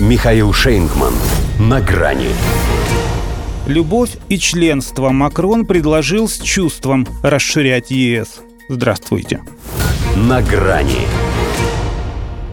[0.00, 1.14] Михаил Шейнгман.
[1.60, 2.30] На грани.
[3.68, 8.40] Любовь и членство Макрон предложил с чувством расширять ЕС.
[8.68, 9.44] Здравствуйте.
[10.16, 11.06] На грани.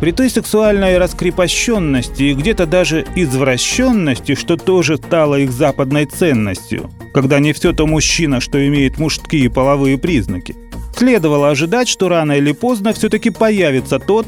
[0.00, 7.38] При той сексуальной раскрепощенности и где-то даже извращенности, что тоже стало их западной ценностью, когда
[7.38, 10.54] не все то мужчина, что имеет мужские половые признаки,
[10.94, 14.26] следовало ожидать, что рано или поздно все-таки появится тот,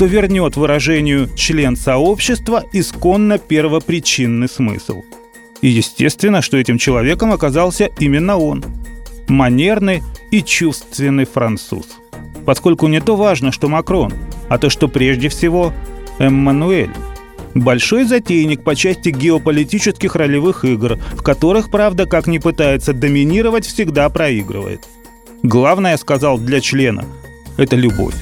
[0.00, 5.02] кто вернет выражению «член сообщества» исконно первопричинный смысл.
[5.60, 8.64] И естественно, что этим человеком оказался именно он–
[9.28, 11.84] манерный и чувственный француз.
[12.46, 14.14] Поскольку не то важно, что Макрон–
[14.48, 15.74] а то, что прежде всего
[16.18, 16.94] Эммануэль.
[17.54, 24.08] Большой затейник по части геополитических ролевых игр, в которых, правда, как ни пытается доминировать, всегда
[24.08, 24.80] проигрывает.
[25.42, 27.04] Главное, сказал для члена,
[27.58, 28.14] это любовь.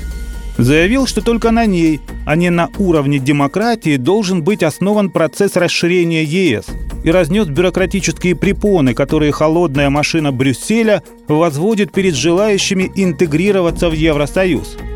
[0.58, 6.24] Заявил, что только на ней, а не на уровне демократии должен быть основан процесс расширения
[6.24, 6.66] ЕС
[7.04, 14.76] и разнес бюрократические препоны, которые холодная машина Брюсселя возводит перед желающими интегрироваться в Евросоюз–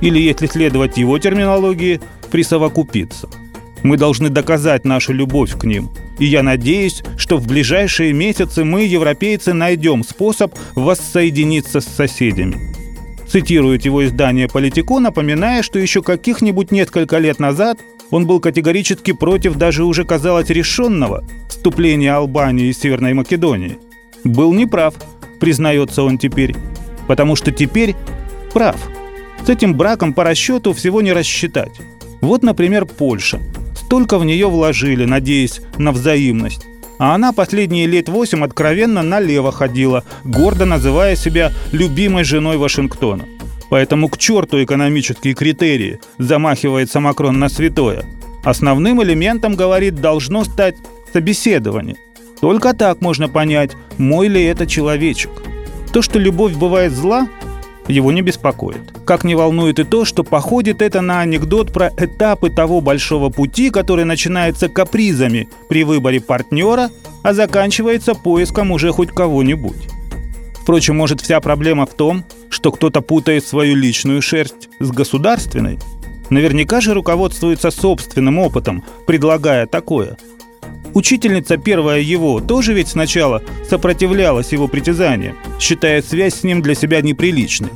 [0.00, 3.28] или, если следовать его терминологии, присовокупиться.
[3.82, 5.90] Мы должны доказать нашу любовь к ним.
[6.18, 12.67] И я надеюсь, что в ближайшие месяцы мы, европейцы, найдем способ воссоединиться с соседями.
[13.30, 17.78] Цитирует его издание «Политико», напоминая, что еще каких-нибудь несколько лет назад
[18.10, 23.78] он был категорически против даже уже, казалось, решенного вступления Албании и Северной Македонии.
[24.24, 24.94] Был неправ,
[25.40, 26.56] признается он теперь,
[27.06, 27.94] потому что теперь
[28.52, 28.76] прав–
[29.44, 31.72] с этим браком по расчету всего не рассчитать.
[32.20, 33.40] Вот, например, Польша.
[33.74, 36.66] Столько в нее вложили, надеясь на взаимность.
[36.98, 43.24] А она последние лет восемь откровенно налево ходила, гордо называя себя любимой женой Вашингтона.
[43.70, 48.04] Поэтому к черту экономические критерии, замахивается Макрон на святое.
[48.44, 50.74] Основным элементом, говорит, должно стать
[51.12, 51.96] собеседование.
[52.40, 55.30] Только так можно понять, мой ли это человечек.
[55.92, 57.28] То, что любовь бывает зла,
[57.88, 58.92] его не беспокоит.
[59.04, 63.70] Как не волнует и то, что походит это на анекдот про этапы того большого пути,
[63.70, 66.90] который начинается капризами при выборе партнера,
[67.22, 69.88] а заканчивается поиском уже хоть кого-нибудь.
[70.62, 75.78] Впрочем, может вся проблема в том, что кто-то путает свою личную шерсть с государственной?
[76.28, 80.18] Наверняка же руководствуется собственным опытом, предлагая такое–
[80.94, 87.00] Учительница первая его тоже ведь сначала сопротивлялась его притязаниям, считая связь с ним для себя
[87.02, 87.70] неприличной.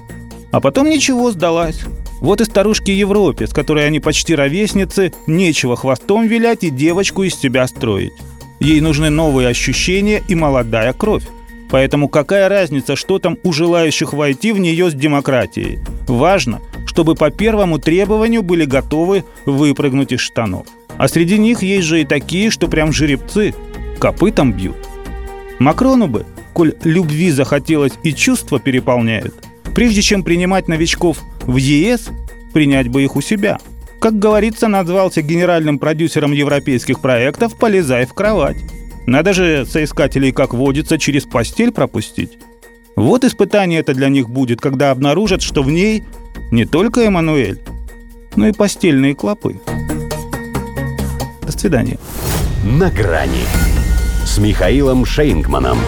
[0.51, 1.81] А потом ничего, сдалась.
[2.21, 7.35] Вот и старушке Европе, с которой они почти ровесницы, нечего хвостом вилять и девочку из
[7.35, 8.13] себя строить.
[8.61, 11.25] Ей нужны новые ощущения и молодая кровь.
[11.71, 15.81] Поэтому какая разница, что там у желающих войти в нее с демократией?
[16.07, 20.67] Важно, чтобы по первому требованию были готовы выпрыгнуть из штанов.
[21.03, 23.57] А среди них есть же и такие, что прям жеребцы,
[23.99, 24.77] копытом бьют.
[25.59, 29.35] Макрону бы, коль любви захотелось и чувства переполняют,
[29.75, 32.11] прежде чем принимать новичков в ЕС,
[32.53, 33.59] принять бы их у себя.
[34.01, 38.59] Как говорится, назвался генеральным продюсером европейских проектов «Полезай в кровать».
[39.05, 42.39] Надо же соискателей, как водится, через постель пропустить.
[42.95, 46.05] Вот испытание это для них будет, когда обнаружат, что в ней
[46.53, 47.59] не только Эммануэль,
[48.37, 49.59] но и постельные клопы.
[51.63, 51.97] Свидания.
[52.65, 53.45] На грани
[54.25, 55.79] с Михаилом Шейнгманом.